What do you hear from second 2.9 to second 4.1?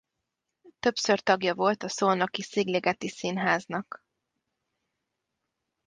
Színháznak.